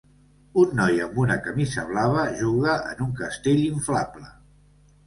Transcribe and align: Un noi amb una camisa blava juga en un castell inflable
Un 0.61 0.71
noi 0.79 1.01
amb 1.07 1.19
una 1.25 1.35
camisa 1.49 1.83
blava 1.91 2.25
juga 2.41 2.75
en 2.95 3.05
un 3.09 3.13
castell 3.21 3.65
inflable 3.71 4.35